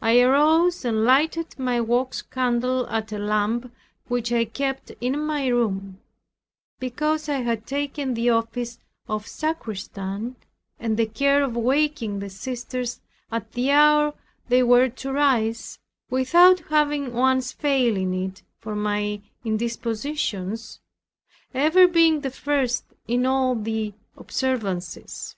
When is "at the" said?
13.30-13.70